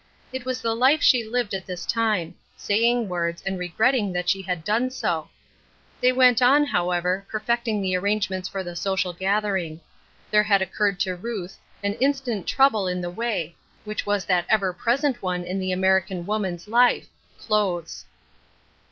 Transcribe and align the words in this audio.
It 0.33 0.45
was 0.45 0.61
the 0.63 0.73
life 0.73 1.03
she 1.03 1.23
lived 1.23 1.53
at 1.53 1.67
this 1.67 1.85
time— 1.85 2.33
saying 2.57 3.07
words, 3.07 3.43
and 3.45 3.59
regretting 3.59 4.11
that 4.13 4.29
she 4.29 4.41
had 4.41 4.63
done 4.63 4.89
so. 4.89 5.29
They 6.01 6.11
went 6.11 6.41
on, 6.41 6.65
however, 6.65 7.27
perfecting 7.29 7.83
the 7.83 7.95
arrangements 7.95 8.49
for 8.49 8.63
the 8.63 8.75
social 8.75 9.13
gath 9.13 9.43
ering. 9.43 9.79
There 10.31 10.41
had 10.41 10.59
occurred 10.59 10.99
to 11.01 11.13
Ruth 11.15 11.59
an 11.83 11.93
instjw\t 12.01 12.01
A 12.01 12.01
Cross 12.01 12.17
of 12.17 12.17
Leaa, 12.17 12.17
45 12.17 12.45
trouble 12.47 12.87
in 12.87 13.01
the 13.01 13.11
way, 13.11 13.55
which 13.85 14.05
was 14.07 14.25
that 14.25 14.47
ever 14.49 14.73
present 14.73 15.21
one 15.21 15.43
in 15.43 15.59
the 15.59 15.71
American 15.71 16.25
woman's 16.25 16.67
life— 16.67 17.05
clothes. 17.39 18.05